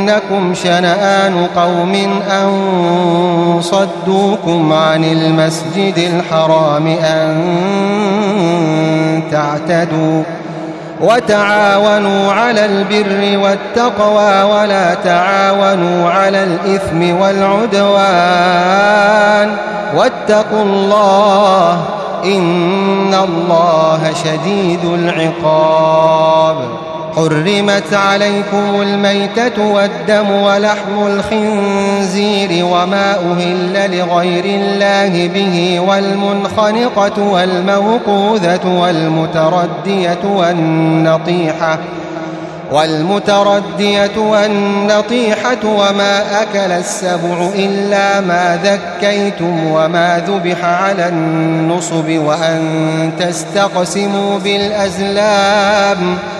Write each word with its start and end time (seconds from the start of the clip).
إنكم 0.00 0.54
شنآن 0.54 1.46
قوم 1.56 1.94
أن 2.30 3.60
صدوكم 3.62 4.72
عن 4.72 5.04
المسجد 5.04 5.98
الحرام 5.98 6.86
أن 6.86 7.42
تعتدوا 9.30 10.22
وتعاونوا 11.00 12.32
على 12.32 12.64
البر 12.64 13.38
والتقوى 13.42 14.42
ولا 14.42 14.94
تعاونوا 14.94 16.10
على 16.10 16.44
الإثم 16.44 17.16
والعدوان 17.20 19.56
واتقوا 19.96 20.62
الله 20.62 21.84
إن 22.24 23.14
الله 23.14 24.00
شديد 24.24 24.84
العقاب 24.84 26.56
حرمت 27.16 27.94
عليكم 27.94 28.82
الميتة 28.82 29.66
والدم 29.66 30.30
ولحم 30.30 31.06
الخنزير 31.06 32.64
وما 32.64 33.10
أهل 33.18 33.98
لغير 33.98 34.44
الله 34.44 35.28
به 35.34 35.80
والمنخنقة 35.88 37.22
والموقوذة 37.22 38.60
والمتردية 38.78 40.18
والنطيحة 40.24 41.78
والمتردية 42.72 44.16
والنطيحة 44.18 45.64
وما 45.64 46.42
أكل 46.42 46.72
السبع 46.72 47.48
إلا 47.54 48.20
ما 48.20 48.58
ذكيتم 48.64 49.66
وما 49.66 50.22
ذبح 50.28 50.64
على 50.64 51.08
النصب 51.08 52.08
وأن 52.10 52.72
تستقسموا 53.20 54.38
بالأزلام 54.38 56.16
ۖ 56.16 56.39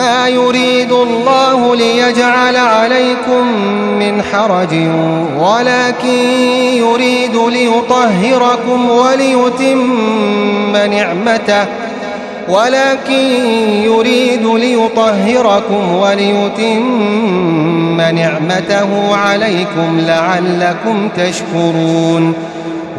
ما 0.00 0.28
يريد 0.28 0.92
الله 0.92 1.76
ليجعل 1.76 2.56
عليكم 2.56 3.46
من 3.98 4.22
حرج 4.22 4.68
ولكن 5.38 6.18
يريد 6.76 7.36
ليطهركم 7.36 8.90
وليتم 8.90 10.72
نعمته 10.76 11.66
ولكن 12.48 13.48
يريد 13.84 14.46
ليطهركم 14.46 15.92
وليتم 15.94 18.00
نعمته 18.00 19.16
عليكم 19.16 20.00
لعلكم 20.06 21.08
تشكرون 21.16 22.32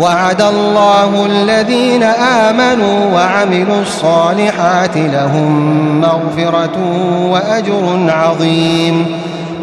وعد 0.00 0.42
الله 0.42 1.26
الذين 1.26 2.02
آمنوا 2.48 3.14
وعملوا 3.14 3.80
الصالحات 3.82 4.96
لهم 4.96 6.00
مغفرة 6.00 6.72
وأجر 7.32 8.04
عظيم 8.08 9.06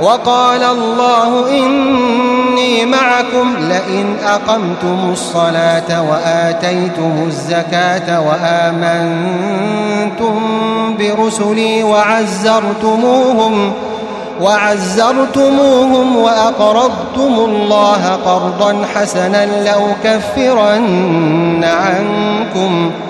وقال 0.00 0.62
الله 0.64 1.50
إني 1.50 2.86
معكم 2.86 3.56
لئن 3.60 4.16
أقمتم 4.26 4.98
الصلاة 5.12 6.02
وآتيتم 6.10 7.24
الزكاة 7.26 8.20
وآمنتم 8.28 10.38
برسلي 10.98 11.82
وعزرتموهم 11.82 13.72
وعزرتموهم 14.40 16.16
وأقرضتم 16.16 17.34
الله 17.50 18.18
قرضا 18.24 18.84
حسنا 18.94 19.46
لأكفرن 19.64 21.64
عنكم 21.64 22.90
ۖ 23.06 23.09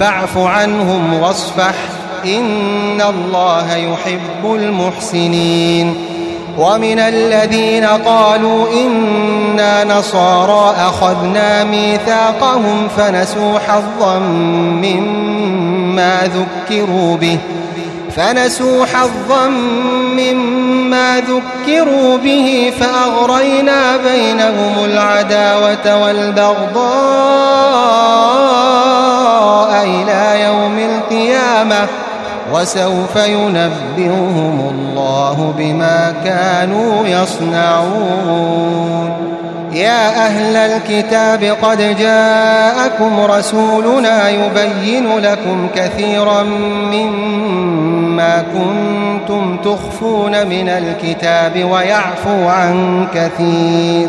فاعف 0.00 0.38
عنهم 0.38 1.14
واصفح 1.20 1.74
إن 2.24 3.00
الله 3.00 3.76
يحب 3.76 4.44
المحسنين 4.54 5.96
ومن 6.58 6.98
الذين 6.98 7.84
قالوا 7.84 8.66
إنا 8.72 9.84
نصارى 9.84 10.74
أخذنا 10.78 11.64
ميثاقهم 11.64 12.88
فنسوا 12.96 13.58
حظا 13.58 14.18
مما 14.82 16.18
ذكروا 16.70 17.16
به 17.16 17.38
فنسوا 18.16 18.86
حظا 18.86 19.46
مما 20.18 21.20
ذكروا 21.28 22.16
به 22.16 22.72
فأغرينا 22.80 23.96
بينهم 23.96 24.84
العداوة 24.84 26.04
والبغضاء 26.04 28.81
القيامة 31.12 31.88
وسوف 32.52 33.16
ينبئهم 33.16 34.72
الله 34.74 35.54
بما 35.58 36.14
كانوا 36.24 37.06
يصنعون 37.06 39.12
يا 39.72 40.26
أهل 40.26 40.56
الكتاب 40.56 41.44
قد 41.62 41.96
جاءكم 41.98 43.20
رسولنا 43.20 44.28
يبين 44.30 45.18
لكم 45.18 45.68
كثيرا 45.74 46.42
مما 46.92 48.44
كنتم 48.52 49.56
تخفون 49.64 50.46
من 50.46 50.68
الكتاب 50.68 51.64
ويعفو 51.70 52.48
عن 52.48 53.06
كثير 53.14 54.08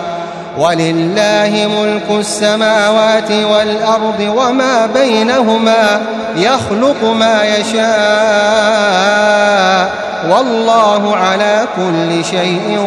ولله 0.57 1.69
ملك 1.81 2.05
السماوات 2.19 3.31
والأرض 3.31 4.35
وما 4.37 4.85
بينهما 4.85 6.01
يخلق 6.35 7.03
ما 7.19 7.43
يشاء 7.57 9.91
والله 10.29 11.15
على 11.15 11.65
كل 11.75 12.25
شيء 12.25 12.79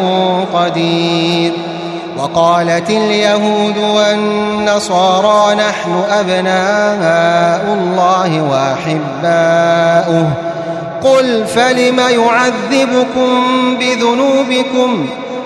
قدير 0.53 1.51
وقالت 2.17 2.89
اليهود 2.89 3.77
والنصارى 3.77 5.55
نحن 5.55 6.01
أبناء 6.11 7.61
الله 7.73 8.41
وأحباؤه 9.21 10.27
قل 11.03 11.45
فلم 11.45 11.99
يعذبكم 11.99 13.43
بذنوبكم؟ 13.79 15.07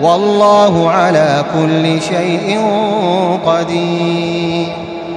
والله 0.00 0.90
على 0.90 1.44
كل 1.54 2.02
شيء 2.02 2.60
قدير 3.46 4.66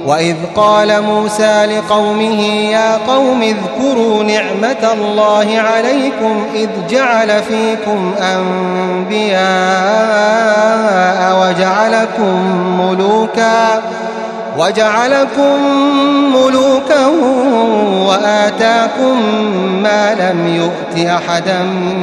وإذ 0.06 0.36
قال 0.56 1.02
موسى 1.02 1.66
لقومه 1.66 2.40
يا 2.48 2.96
قوم 3.08 3.42
اذكروا 3.42 4.22
نعمة 4.22 4.92
الله 4.94 5.46
عليكم 5.58 6.46
إذ 6.54 6.68
جعل 6.90 7.42
فيكم 7.42 8.12
أنبياء 8.20 9.36
وجعلكم 11.42 12.56
ملوكا 12.80 13.82
وجعلكم 14.58 15.60
ملوكا 16.36 17.06
وآتاكم 18.06 19.22
ما 19.82 20.14
لم 20.14 20.48
يؤت 20.54 21.06
أحدا 21.08 21.62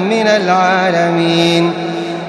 من 0.10 0.27
العالمين 0.27 1.74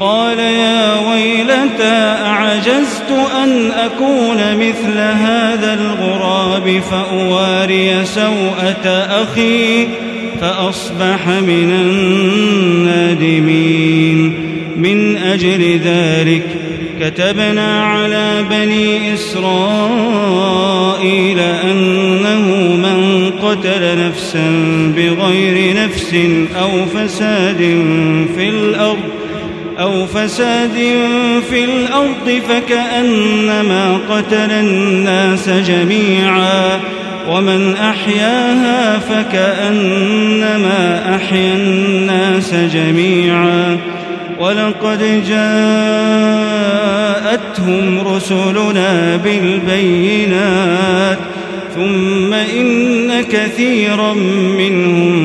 قال 0.00 0.38
يا 0.38 0.98
ويلتى 1.10 2.16
أعجزت 2.26 3.10
أن 3.44 3.70
أكون 3.70 4.36
مثل 4.54 4.98
هذا 4.98 5.74
الغراب 5.80 6.80
فأواري 6.90 8.04
سوءة 8.04 9.06
أخي 9.22 9.86
فأصبح 10.40 11.28
من 11.28 11.70
النادمين 11.80 14.32
من 14.76 15.16
أجل 15.16 15.78
ذلك 15.84 16.44
كتبنا 17.00 17.84
على 17.84 18.44
بني 18.50 19.14
إسرائيل 19.14 21.38
أنه 21.40 22.48
من 22.76 23.30
قتل 23.42 24.08
نفسا 24.08 24.48
بغير 24.96 25.76
نفس 25.84 26.14
أو 26.60 26.68
فساد 26.94 27.56
في 28.36 28.48
الأرض 28.48 28.98
أو 29.78 30.06
فساد 30.06 30.72
في 31.50 31.64
الأرض 31.64 32.40
فكأنما 32.48 34.00
قتل 34.10 34.50
الناس 34.50 35.48
جميعا 35.48 36.78
ومن 37.30 37.74
أحياها 37.76 38.98
فكأنما 38.98 41.16
أحيا 41.16 41.54
الناس 41.54 42.54
جميعا 42.54 43.76
ولقد 44.40 45.24
جاءتهم 45.28 48.00
رسلنا 48.08 49.16
بالبينات 49.16 51.18
ثم 51.78 52.32
إن 52.34 53.22
كثيرا 53.22 54.12
منهم 54.58 55.18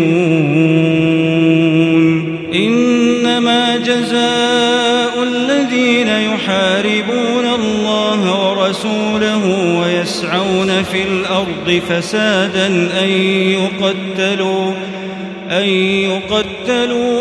إنما 2.56 3.78
جزاء 3.78 5.24
الذين 5.24 6.08
يحاربون 6.08 7.64
الله 7.64 8.48
ورسوله 8.48 9.56
ويسعون 9.84 10.84
في 10.92 11.00
الأرض 11.02 11.82
فسادا 11.90 12.68
أن 13.04 13.10
يقتلوا 13.80 14.72
أن 15.52 15.66
يقتلوا 15.70 17.21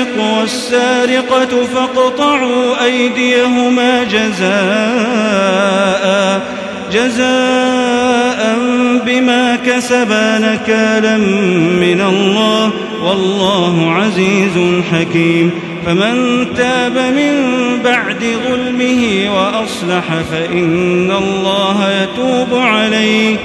السارق 0.00 0.38
والسارقة 0.40 1.64
فاقطعوا 1.74 2.84
أيديهما 2.84 4.04
جزاء 4.04 6.06
جزاء 6.92 8.58
بما 9.06 9.58
كسبا 9.66 10.38
نكالا 10.38 11.16
من 11.80 12.00
الله 12.08 12.70
والله 13.02 13.74
عزيز 13.92 14.56
حكيم 14.92 15.46
فمن 15.86 16.14
تاب 16.56 16.92
من 16.96 17.34
بعد 17.84 18.22
ظلمه 18.48 19.02
وأصلح 19.36 20.04
فإن 20.30 21.10
الله 21.10 21.78
يتوب 22.02 22.50
عليه 22.58 23.36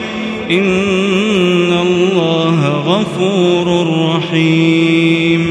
إن 0.51 1.73
الله 1.81 2.59
غفور 2.85 3.67
رحيم 4.17 5.50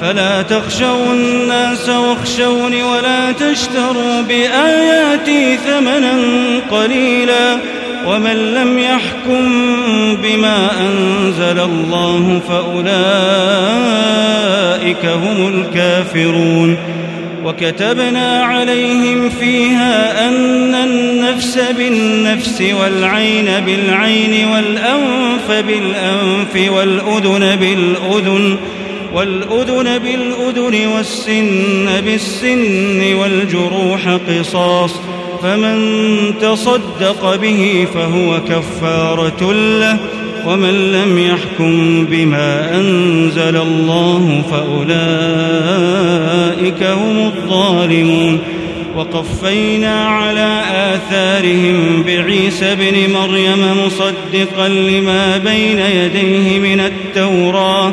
فلا 0.00 0.42
تخشوا 0.42 1.12
الناس 1.12 1.88
واخشوني 1.88 2.82
ولا 2.82 3.32
تشتروا 3.32 4.22
بآياتي 4.28 5.56
ثمنا 5.56 6.14
قليلا 6.70 7.56
ومن 8.06 8.32
لم 8.36 8.78
يحكم 8.78 9.76
بما 10.22 10.70
أنزل 10.80 11.60
الله 11.60 12.40
فأولئك 12.48 12.94
هم 15.06 15.48
الكافرون 15.72 16.76
وكتبنا 17.44 18.42
عليهم 18.44 19.28
فيها 19.30 20.28
أن 20.28 20.74
النفس 20.74 21.58
بالنفس 21.78 22.62
والعين 22.80 23.50
بالعين 23.66 24.48
والأنف 24.48 25.50
بالأنف 25.66 26.70
والأذن 26.72 27.56
بالأذن, 27.56 27.66
بالأذن 28.14 28.56
والأذن 29.14 29.98
بالأذن 29.98 30.86
والسن 30.96 31.88
بالسن 32.04 33.14
والجروح 33.14 34.00
قصاص 34.28 34.94
فمن 35.42 35.78
تصدق 36.40 37.36
به 37.36 37.86
فهو 37.94 38.40
كفارة 38.48 39.52
له 39.52 39.98
ومن 40.46 40.92
لم 40.92 41.18
يحكم 41.18 42.04
بما 42.10 42.74
أنزل 42.76 43.56
الله 43.56 44.42
فأولئك 44.50 46.82
هم 46.82 47.18
الظالمون 47.26 48.38
وقفينا 48.96 50.04
على 50.04 50.62
آثارهم 50.70 52.02
بعيسى 52.06 52.74
بن 52.74 53.12
مريم 53.12 53.76
مصدقا 53.86 54.68
لما 54.68 55.36
بين 55.36 55.78
يديه 55.78 56.58
من 56.58 56.80
التوراة 56.80 57.92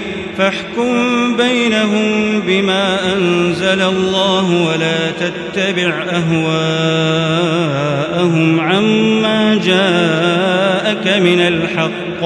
فاحكم 0.41 0.93
بينهم 1.37 2.41
بما 2.47 3.13
أنزل 3.13 3.81
الله 3.81 4.63
ولا 4.67 4.99
تتبع 5.21 5.91
أهواءهم 6.09 8.59
عما 8.59 9.55
جاءك 9.65 11.07
من 11.21 11.39
الحق 11.39 12.21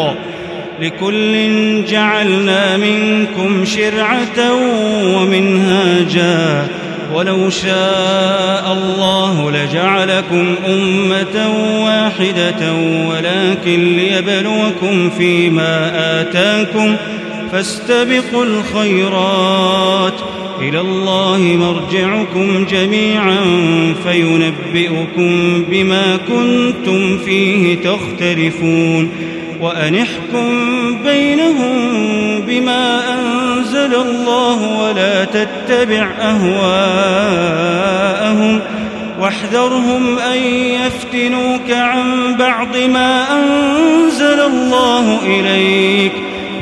لكل 0.82 1.86
جعلنا 1.86 2.78
منكم 2.78 3.66
شرعة 3.66 4.54
ومنهاجا 5.18 6.68
ولو 7.14 7.50
شاء 7.50 8.74
الله 8.78 9.52
لجعلكم 9.52 10.56
أمة 10.70 11.48
واحدة 11.84 12.74
ولكن 13.10 13.98
ليبلوكم 13.98 15.10
فيما 15.10 15.92
آتاكم 16.22 16.96
ۖ 17.22 17.25
فاستبقوا 17.56 18.46
الخيرات 18.46 20.14
إلى 20.62 20.82
الله 20.82 21.38
مرجعكم 21.40 22.66
جميعا 22.66 23.38
فينبئكم 24.04 25.64
بما 25.72 26.18
كنتم 26.18 27.18
فيه 27.18 27.76
تختلفون 27.76 29.10
وأنحكم 29.62 30.50
بينهم 31.04 31.78
بما 32.48 33.02
أنزل 33.14 33.96
الله 33.96 34.80
ولا 34.84 35.26
تتبع 35.26 36.08
أهواءهم 36.20 38.60
واحذرهم 39.20 40.20
أن 40.20 40.38
يفتنوك 40.44 41.72
عن 41.72 42.36
بعض 42.40 42.78
ما 42.94 43.26
أنزل 43.32 44.40
الله 44.40 45.18
إليك 45.26 46.12
ۖ 46.14 46.16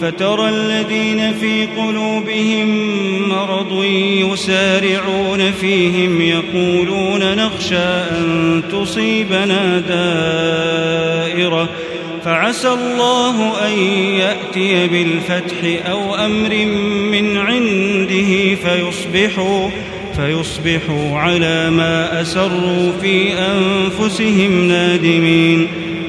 فترى 0.00 0.48
الذين 0.48 1.32
في 1.40 1.66
قلوبهم 1.66 2.68
مرض 3.28 3.84
يسارعون 4.32 5.52
فيهم 5.60 6.20
يقولون 6.20 7.36
نخشى 7.36 7.76
ان 7.76 8.62
تصيبنا 8.72 9.82
دائره 9.88 11.68
فعسى 12.24 12.68
الله 12.68 13.52
ان 13.68 13.78
ياتي 14.14 14.86
بالفتح 14.86 15.88
او 15.90 16.14
امر 16.14 16.64
من 17.12 17.36
عنده 17.38 18.54
فيصبحوا 18.54 19.68
فيصبحوا 20.16 21.18
على 21.18 21.70
ما 21.70 22.20
اسروا 22.22 22.92
في 23.02 23.28
انفسهم 23.32 24.68
نادمين 24.68 25.66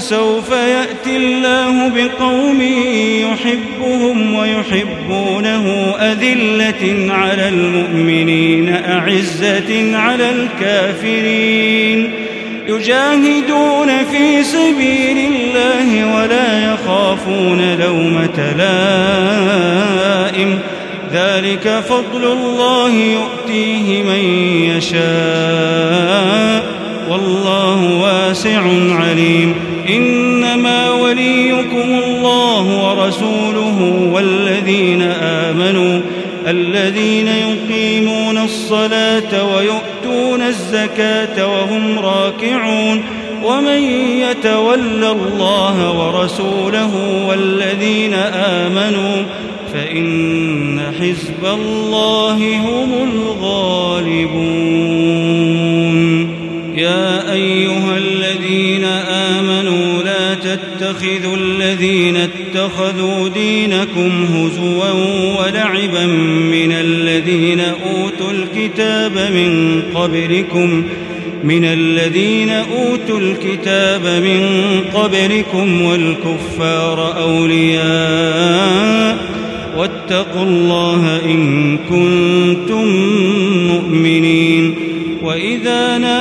فسوف 0.00 0.50
يأتي 0.52 1.16
الله 1.16 1.88
بقوم 1.88 2.62
يحبهم 3.22 4.34
ويحبونه 4.34 5.94
أذلة 6.00 7.12
على 7.12 7.48
المؤمنين 7.48 8.74
أعزة 8.88 9.96
على 9.96 10.30
الكافرين 10.30 12.10
يجاهدون 12.68 13.88
في 14.12 14.42
سبيل 14.44 15.16
الله 15.32 16.16
ولا 16.16 16.74
يخافون 16.74 17.76
لومة 17.80 18.52
لائم 18.58 20.58
ذلك 21.12 21.80
فضل 21.88 22.24
الله 22.32 22.90
يؤتيه 22.90 24.02
من 24.02 24.24
يشاء 24.76 26.64
والله 27.10 28.00
واسع 28.00 28.60
عليم 28.90 29.69
إنما 29.96 30.90
وليكم 30.90 31.88
الله 32.06 32.88
ورسوله 32.88 34.08
والذين 34.12 35.02
آمنوا 35.22 36.00
الذين 36.46 37.26
يقيمون 37.28 38.38
الصلاة 38.38 39.54
ويؤتون 39.54 40.42
الزكاة 40.42 41.46
وهم 41.46 41.98
راكعون 41.98 43.02
ومن 43.44 43.82
يتول 44.30 45.04
الله 45.04 45.92
ورسوله 45.98 46.90
والذين 47.28 48.14
آمنوا 48.34 49.16
فإن 49.74 50.80
حزب 51.00 51.44
الله 51.58 52.56
هم 52.56 52.88
الغالبون 53.02 54.40
يا 56.76 57.32
أيها 57.32 57.96
الذين 57.96 58.19
تتخذوا 60.90 61.36
الذين 61.36 62.16
اتخذوا 62.16 63.28
دينكم 63.28 64.10
هزوا 64.34 64.90
ولعبا 65.40 66.06
من 66.50 66.72
الذين 66.72 67.60
أوتوا 67.60 68.30
الكتاب 68.30 69.12
من 69.34 69.82
قبلكم 69.94 70.82
من 71.44 71.64
الذين 71.64 72.50
أوتوا 72.50 73.20
الكتاب 73.20 74.02
من 74.02 74.44
قبلكم 74.94 75.82
والكفار 75.82 77.22
أولياء 77.22 79.18
واتقوا 79.76 80.42
الله 80.44 81.18
إن 81.24 81.76
كنتم 81.88 82.86
مؤمنين 83.72 84.74
وإذا 85.22 85.98
نادوا 85.98 86.19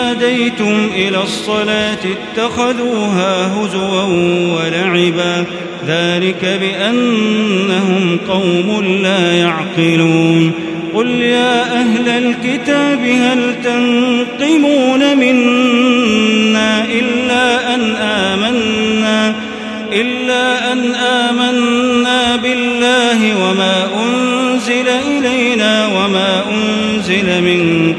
نوديتم 0.49 0.89
إلى 0.95 1.21
الصلاة 1.23 1.97
اتخذوها 2.33 3.53
هزوا 3.53 4.03
ولعبا 4.57 5.45
ذلك 5.87 6.59
بأنهم 6.61 8.19
قوم 8.29 8.97
لا 9.03 9.33
يعقلون 9.35 10.51
قل 10.93 11.07
يا 11.09 11.73
أهل 11.81 12.09
الكتاب 12.09 12.99
هل 12.99 13.53
تنقمون 13.63 15.17
منا 15.17 16.85
إلا 16.85 17.75
أن 17.75 17.95
آمنا 17.95 19.35
إلا 19.93 20.71
أن 20.73 20.95
آمنا 20.95 22.35
بالله 22.35 23.35
وما 23.49 23.87
أنزل 24.03 24.87
إلينا 25.11 25.87
وما 25.87 26.41
أنزل 26.51 27.25
من 27.41 27.78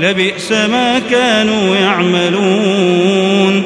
لبئس 0.00 0.52
ما 0.52 0.98
كانوا 1.10 1.76
يعملون 1.76 3.62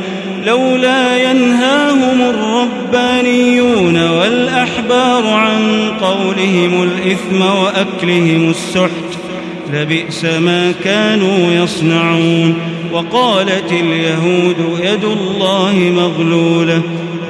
لولا 0.47 1.31
ينهاهم 1.31 2.21
الربانيون 2.21 4.09
والأحبار 4.11 5.27
عن 5.27 5.61
قولهم 6.01 6.83
الإثم 6.83 7.43
وأكلهم 7.43 8.51
السحت 8.51 9.19
لبئس 9.75 10.25
ما 10.25 10.73
كانوا 10.85 11.53
يصنعون 11.53 12.55
وقالت 12.93 13.73
اليهود 13.73 14.81
يد 14.83 15.05
الله 15.05 15.75
مغلوله 15.97 16.83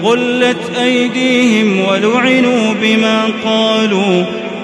غلت 0.02 0.70
أيديهم 0.82 1.80
ولعنوا 1.88 2.74
بما 2.82 3.24
قالوا 3.44 4.24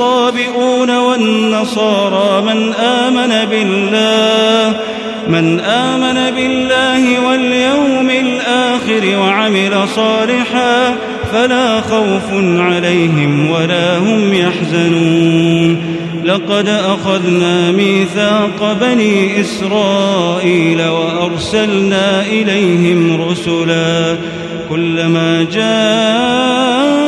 الصابئون 0.00 0.98
والنصارى 0.98 2.42
من 2.42 2.72
آمن 2.72 3.46
بالله 3.50 4.80
من 5.28 5.60
آمن 5.60 6.34
بالله 6.36 7.26
واليوم 7.28 8.10
الآخر 8.10 9.18
وعمل 9.20 9.88
صالحا 9.88 10.96
فلا 11.32 11.80
خوف 11.80 12.32
عليهم 12.58 13.50
ولا 13.50 13.98
هم 13.98 14.34
يحزنون 14.34 15.76
لقد 16.24 16.68
أخذنا 16.68 17.72
ميثاق 17.72 18.76
بني 18.80 19.40
إسرائيل 19.40 20.82
وأرسلنا 20.88 22.20
إليهم 22.22 23.28
رسلا 23.30 24.16
كلما 24.70 25.46
جاءوا 25.52 27.07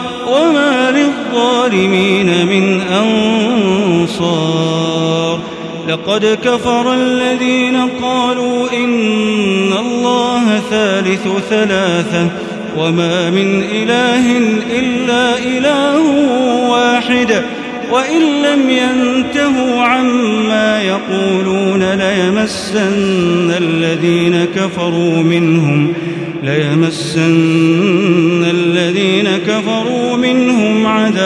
الظالمين 1.61 2.25
من 2.47 2.81
أنصار 2.81 5.39
لقد 5.89 6.37
كفر 6.43 6.93
الذين 6.93 7.75
قالوا 8.03 8.65
إن 8.77 9.73
الله 9.79 10.59
ثالث 10.69 11.27
ثلاثة 11.49 12.29
وما 12.77 13.29
من 13.29 13.63
إله 13.75 14.37
إلا 14.79 15.37
إله 15.37 16.01
واحد 16.71 17.41
وإن 17.91 18.19
لم 18.43 18.69
ينتهوا 18.69 19.81
عما 19.81 20.81
يقولون 20.83 21.93
ليمسن 21.93 23.51
الذين 23.59 24.45
كفروا 24.55 25.17
منهم 25.23 25.93
ليمسن 26.43 28.45
الذين 28.51 29.27
كفروا 29.47 30.17
منهم 30.17 30.60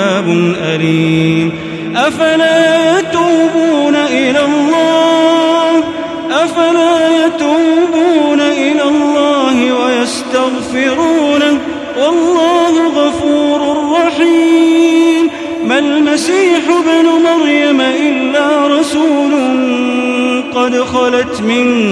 عذاب 0.06 0.56
أليم 0.64 1.52
أفلا 1.96 2.90
يتوبون 3.00 3.96
إلى 3.96 4.40
الله 4.40 5.84
أفلا 6.32 7.26
يتوبون 7.26 8.40
إلى 8.42 8.82
الله 8.84 9.74
ويستغفرونه 9.74 11.60
والله 12.00 12.88
غفور 12.90 13.78
رحيم 13.92 15.30
ما 15.68 15.80
المسيح 15.80 16.60
ابن 16.68 17.08
مريم 17.10 17.82
إلا 17.82 18.68
رسول 18.80 19.32
قد 20.56 20.82
خلت 20.84 21.42
من 21.42 21.92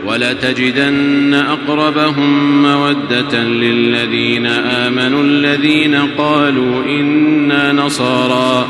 ولتجدن 0.07 1.34
اقربهم 1.34 2.62
موده 2.62 3.42
للذين 3.44 4.46
امنوا 4.46 5.22
الذين 5.22 5.94
قالوا 6.18 6.84
انا 6.84 7.72
نصارى 7.72 8.66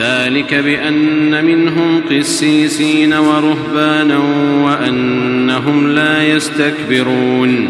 ذلك 0.00 0.54
بان 0.54 1.44
منهم 1.44 2.00
قسيسين 2.10 3.12
ورهبانا 3.12 4.18
وانهم 4.64 5.88
لا 5.92 6.22
يستكبرون 6.28 7.68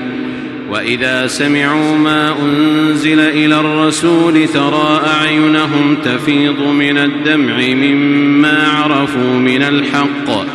واذا 0.71 1.27
سمعوا 1.27 1.99
ما 1.99 2.35
انزل 2.43 3.21
الى 3.21 3.61
الرسول 3.61 4.49
ترى 4.49 5.03
اعينهم 5.07 5.97
تفيض 6.05 6.61
من 6.67 6.99
الدمع 6.99 7.57
مما 7.59 8.69
عرفوا 8.69 9.39
من 9.39 9.63
الحق 9.63 10.47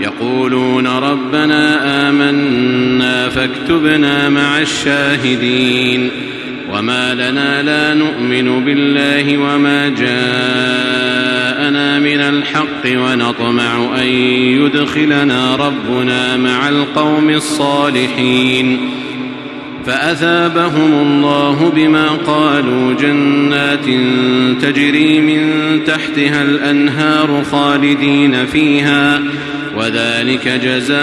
يقولون 0.00 0.86
ربنا 0.86 1.78
امنا 2.10 3.28
فاكتبنا 3.28 4.28
مع 4.28 4.60
الشاهدين 4.60 6.10
وما 6.72 7.14
لنا 7.14 7.62
لا 7.62 7.94
نؤمن 7.94 8.64
بالله 8.64 9.38
وما 9.38 9.88
جاءنا 9.88 11.17
من 11.78 12.20
الحق 12.20 12.84
ونطمع 12.86 14.00
أن 14.00 14.06
يدخلنا 14.62 15.56
ربنا 15.56 16.36
مع 16.36 16.68
القوم 16.68 17.30
الصالحين 17.30 18.78
فأثابهم 19.86 20.92
الله 21.02 21.72
بما 21.76 22.08
قالوا 22.08 22.92
جنات 23.00 23.84
تجري 24.62 25.20
من 25.20 25.50
تحتها 25.86 26.42
الأنهار 26.42 27.42
خالدين 27.52 28.46
فيها 28.46 29.22
وذلك 29.76 30.48
جزاء 30.64 30.98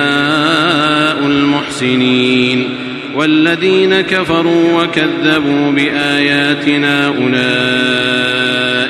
المحسنين 1.26 2.69
والذين 3.15 4.01
كفروا 4.01 4.84
وكذبوا 4.84 5.71
بآياتنا 5.71 7.07
أولئك 7.07 8.34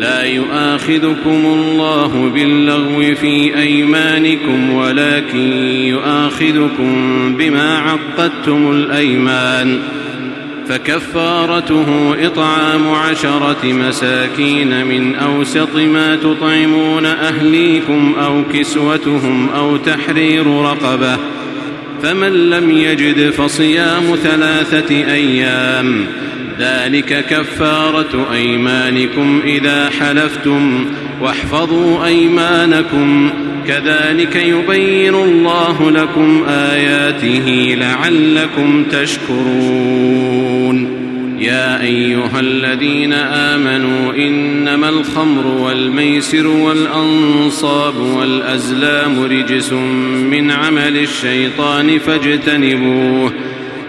لا 0.00 0.22
يؤاخذكم 0.22 1.44
الله 1.46 2.30
باللغو 2.34 3.14
في 3.20 3.56
ايمانكم 3.60 4.72
ولكن 4.72 5.52
يؤاخذكم 5.72 6.92
بما 7.38 7.78
عقدتم 7.78 8.70
الايمان 8.72 9.78
فكفارته 10.68 12.14
اطعام 12.26 12.88
عشره 12.90 13.56
مساكين 13.64 14.86
من 14.86 15.14
اوسط 15.14 15.76
ما 15.76 16.16
تطعمون 16.16 17.06
اهليكم 17.06 18.14
او 18.24 18.42
كسوتهم 18.54 19.48
او 19.48 19.76
تحرير 19.76 20.46
رقبه 20.60 21.16
فمن 22.02 22.50
لم 22.50 22.70
يجد 22.70 23.30
فصيام 23.30 24.02
ثلاثه 24.22 24.94
ايام 25.10 25.96
ذلك 26.58 27.24
كفارة 27.26 28.28
أيمانكم 28.32 29.40
إذا 29.44 29.90
حلفتم 30.00 30.84
واحفظوا 31.22 32.06
أيمانكم 32.06 33.30
كذلك 33.68 34.36
يبين 34.36 35.14
الله 35.14 35.90
لكم 35.90 36.44
آياته 36.48 37.76
لعلكم 37.80 38.84
تشكرون 38.84 40.96
يا 41.40 41.80
أيها 41.82 42.40
الذين 42.40 43.12
آمنوا 43.12 44.12
إنما 44.18 44.88
الخمر 44.88 45.46
والميسر 45.46 46.46
والأنصاب 46.46 47.94
والأزلام 47.96 49.20
رجس 49.24 49.72
من 50.32 50.50
عمل 50.50 50.96
الشيطان 50.96 51.98
فاجتنبوه 51.98 53.32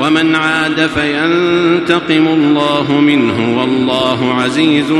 ومن 0.00 0.34
عاد 0.34 0.86
فينتقم 0.86 2.26
الله 2.28 3.00
منه 3.00 3.58
والله 3.60 4.34
عزيز 4.34 4.92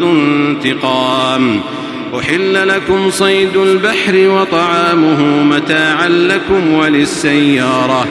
ذو 0.00 0.12
انتقام 0.12 1.60
احل 2.18 2.68
لكم 2.68 3.10
صيد 3.10 3.56
البحر 3.56 4.14
وطعامه 4.16 5.42
متاعا 5.44 6.08
لكم 6.08 6.72
وللسياره 6.74 8.06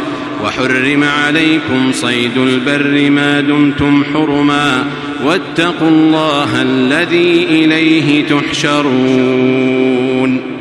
وحرم 0.46 1.04
عليكم 1.04 1.92
صيد 1.92 2.38
البر 2.38 3.10
ما 3.10 3.42
دمتم 3.42 4.04
حرما 4.14 4.86
واتقوا 5.24 5.90
الله 5.90 6.62
الذي 6.62 7.44
اليه 7.50 8.26
تحشرون 8.28 10.61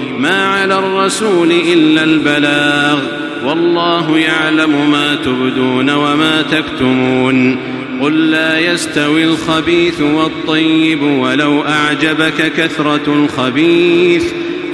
ما 0.21 0.45
على 0.47 0.75
الرسول 0.79 1.51
الا 1.51 2.03
البلاغ 2.03 2.99
والله 3.45 4.17
يعلم 4.17 4.91
ما 4.91 5.15
تبدون 5.15 5.89
وما 5.89 6.41
تكتمون 6.41 7.57
قل 8.01 8.29
لا 8.31 8.59
يستوي 8.59 9.23
الخبيث 9.25 10.01
والطيب 10.01 11.01
ولو 11.01 11.61
اعجبك 11.63 12.53
كثره 12.57 13.07
الخبيث 13.13 14.23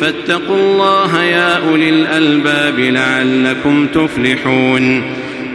فاتقوا 0.01 0.55
الله 0.57 1.23
يا 1.23 1.57
اولي 1.67 1.89
الالباب 1.89 2.79
لعلكم 2.79 3.87
تفلحون 3.87 5.03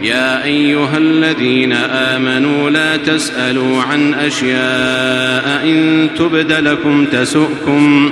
يا 0.03 0.43
ايها 0.43 0.97
الذين 0.97 1.73
امنوا 1.89 2.69
لا 2.69 2.97
تسالوا 2.97 3.81
عن 3.81 4.13
اشياء 4.13 5.63
ان 5.63 6.09
تبد 6.17 6.51
لكم 6.51 7.05
تسؤكم 7.05 8.11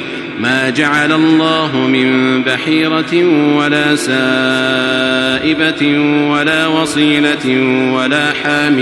ما 0.41 0.69
جعل 0.69 1.11
الله 1.11 1.71
من 1.75 2.41
بحيرة 2.43 3.25
ولا 3.57 3.95
سائبة 3.95 5.99
ولا 6.29 6.67
وصيلة 6.67 7.63
ولا 7.93 8.25
حام 8.43 8.77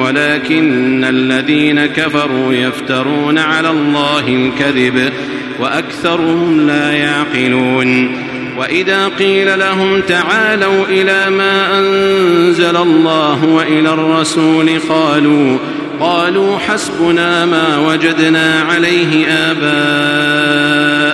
ولكن 0.00 1.04
الذين 1.04 1.86
كفروا 1.86 2.52
يفترون 2.52 3.38
على 3.38 3.70
الله 3.70 4.28
الكذب 4.28 5.12
وأكثرهم 5.60 6.66
لا 6.66 6.92
يعقلون 6.92 8.16
وإذا 8.58 9.08
قيل 9.08 9.58
لهم 9.58 10.00
تعالوا 10.00 10.84
إلى 10.88 11.30
ما 11.30 11.78
أنزل 11.78 12.76
الله 12.76 13.44
وإلى 13.44 13.88
الرسول 13.94 14.70
قالوا 14.88 15.58
قالوا 16.00 16.58
حسبنا 16.58 17.46
ما 17.46 17.78
وجدنا 17.88 18.62
عليه 18.70 19.26
آباءنا 19.28 21.03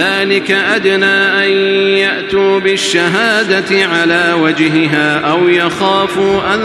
ذلك 0.00 0.50
أدنى 0.50 1.44
أن 1.44 1.50
يأتوا 1.98 2.58
بالشهادة 2.58 3.84
على 3.86 4.32
وجهها 4.42 5.18
أو 5.20 5.48
يخافوا 5.48 6.54
أن 6.54 6.60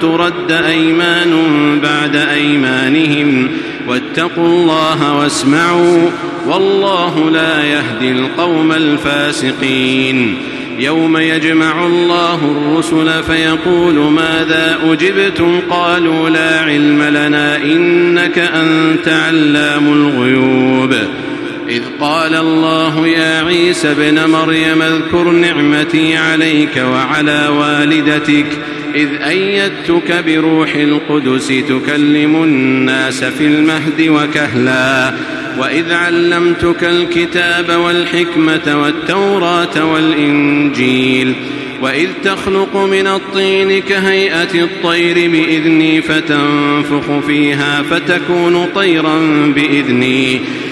ترد 0.00 0.52
أيمان 0.52 1.30
بعد 1.82 2.16
أيمانهم 2.16 3.48
واتقوا 3.88 4.46
الله 4.48 5.18
واسمعوا 5.18 6.10
والله 6.46 7.30
لا 7.30 7.64
يهدي 7.64 8.12
القوم 8.12 8.72
الفاسقين 8.72 10.36
يوم 10.78 11.16
يجمع 11.16 11.86
الله 11.86 12.34
الرسل 12.58 13.22
فيقول 13.22 13.94
ماذا 13.94 14.78
أجبتم 14.90 15.60
قالوا 15.70 16.30
لا 16.30 16.60
علم 16.60 17.02
لنا 17.02 17.56
إنك 17.56 18.38
أنت 18.38 19.08
علام 19.08 19.92
الغيوب 19.92 20.94
إذ 21.68 21.82
قال 22.00 22.34
الله 22.34 23.06
يا 23.06 23.44
عيسى 23.44 23.90
ابن 23.90 24.30
مريم 24.30 24.82
اذكر 24.82 25.30
نعمتي 25.30 26.16
عليك 26.16 26.76
وعلى 26.76 27.48
والدتك 27.48 28.46
إذ 28.94 29.08
أيدتك 29.22 30.24
بروح 30.26 30.74
القدس 30.74 31.46
تكلم 31.48 32.42
الناس 32.42 33.24
في 33.24 33.44
المهد 33.46 34.00
وكهلا 34.08 35.14
وإذ 35.58 35.92
علمتك 35.92 36.84
الكتاب 36.84 37.70
والحكمة 37.78 38.82
والتوراة 38.82 39.84
والإنجيل 39.92 41.34
وإذ 41.82 42.08
تخلق 42.24 42.76
من 42.76 43.06
الطين 43.06 43.80
كهيئة 43.82 44.62
الطير 44.62 45.14
بإذني 45.30 46.02
فتنفخ 46.02 47.18
فيها 47.26 47.82
فتكون 47.82 48.66
طيرا 48.74 49.18
بإذني 49.56 50.40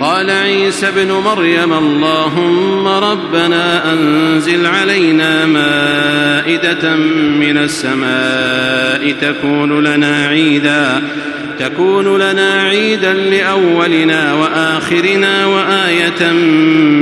قال 0.00 0.30
عيسى 0.30 0.88
ابن 0.88 1.12
مريم 1.12 1.72
اللهم 1.72 2.88
ربنا 2.88 3.92
انزل 3.92 4.66
علينا 4.66 5.46
مائده 5.46 6.96
من 7.40 7.56
السماء 7.58 9.14
تكون 9.20 9.84
لنا 9.84 10.26
عيدا 10.26 11.02
تكون 11.58 12.18
لنا 12.18 12.62
عيدا 12.62 13.12
لاولنا 13.12 14.34
واخرنا 14.34 15.46
وايه 15.46 16.32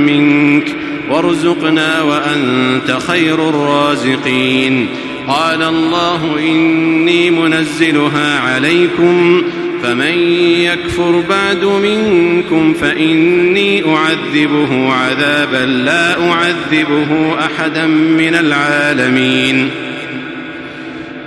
منك 0.07 0.75
وارزقنا 1.11 2.03
وانت 2.03 2.91
خير 3.09 3.49
الرازقين 3.49 4.87
قال 5.29 5.63
الله 5.63 6.35
اني 6.39 7.31
منزلها 7.31 8.41
عليكم 8.41 9.43
فمن 9.83 10.19
يكفر 10.61 11.23
بعد 11.29 11.65
منكم 11.65 12.75
فإني 12.75 13.83
أعذبه 13.95 14.93
عذابا 14.93 15.67
لا 15.67 16.31
أعذبه 16.31 17.37
أحدا 17.39 17.87
من 17.87 18.35
العالمين 18.35 19.71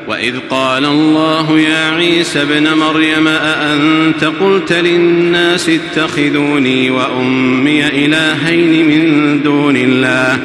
وإذ 0.08 0.36
قال 0.49 0.86
الله 0.86 1.60
يا 1.60 1.91
عيسى 1.95 2.41
ابن 2.41 2.74
مريم 2.78 3.28
أأنت 3.28 4.24
قلت 4.41 4.74
للناس 4.74 5.70
اتخذوني 5.70 6.89
وأمي 6.91 7.88
إلهين 7.88 8.86
من 8.89 9.41
دون 9.43 9.76
الله 9.78 10.38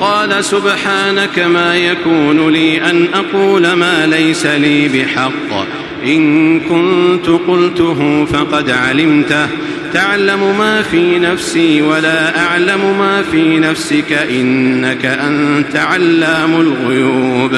قال 0.00 0.44
سبحانك 0.44 1.38
ما 1.38 1.76
يكون 1.76 2.52
لي 2.52 2.82
أن 2.90 3.08
أقول 3.14 3.72
ما 3.72 4.06
ليس 4.06 4.46
لي 4.46 4.88
بحق 4.88 5.66
إن 6.04 6.60
كنت 6.60 7.26
قلته 7.48 8.24
فقد 8.24 8.70
علمته 8.70 9.46
تعلم 9.92 10.58
ما 10.58 10.82
في 10.82 11.18
نفسي 11.18 11.82
ولا 11.82 12.38
أعلم 12.42 12.98
ما 12.98 13.22
في 13.22 13.58
نفسك 13.58 14.12
إنك 14.12 15.04
أنت 15.04 15.76
علام 15.76 16.60
الغيوب 16.60 17.56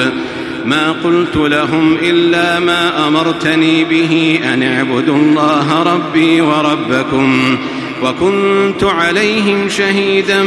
ما 0.65 0.91
قلت 0.91 1.35
لهم 1.35 1.97
إلا 2.01 2.59
ما 2.59 3.07
أمرتني 3.07 3.83
به 3.83 4.39
أن 4.53 4.63
اعبدوا 4.63 5.15
الله 5.15 5.83
ربي 5.83 6.41
وربكم 6.41 7.57
وكنت 8.01 8.83
عليهم 8.83 9.69
شهيدا 9.69 10.43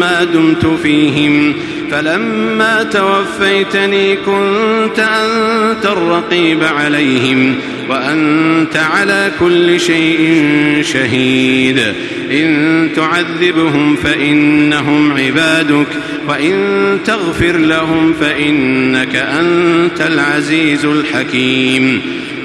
ما 0.00 0.24
دمت 0.24 0.66
فيهم 0.82 1.54
فلما 1.90 2.82
توفيتني 2.82 4.16
كنت 4.16 4.98
أنت 4.98 5.84
الرقيب 5.86 6.64
عليهم 6.64 7.54
وأنت 7.90 8.76
على 8.76 9.30
كل 9.40 9.80
شيء 9.80 10.42
شهيد 10.82 11.78
إن 12.32 12.88
تعذبهم 12.96 13.96
فإنهم 13.96 15.12
عبادك 15.12 15.86
وإن 16.28 16.54
تغفر 17.04 17.52
لهم 17.56 18.12
فإنك 18.20 19.16
أنت 19.16 20.00
العزيز 20.00 20.84
الحكيم 20.84 22.00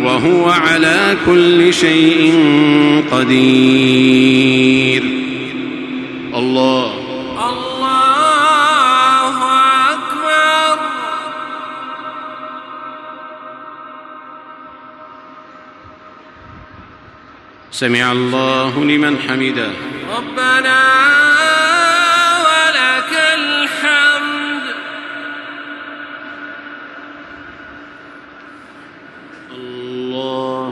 وهو 0.00 0.48
على 0.50 1.16
كل 1.26 1.74
شيء 1.74 2.22
قدير 3.12 5.02
الله 6.34 6.94
الله 7.50 9.38
أكبر 9.92 10.78
سمع 17.70 18.12
الله 18.12 18.84
لمن 18.84 19.16
حمده 19.28 19.70
ربنا 20.16 20.78
Allah. 29.58 29.87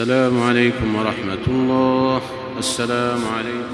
السلام 0.00 0.42
عليكم 0.42 0.96
ورحمة 0.96 1.44
الله 1.48 2.20
السلام 2.58 3.20
عليكم 3.36 3.68